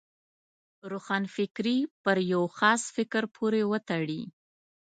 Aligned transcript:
روښانفکري 0.91 1.77
پر 2.03 2.17
یو 2.33 2.43
خاص 2.57 2.81
فکر 2.95 3.23
پورې 3.35 3.61
وتړي. 3.71 4.21